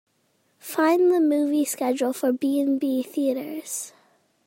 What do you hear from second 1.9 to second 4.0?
for B&B Theatres.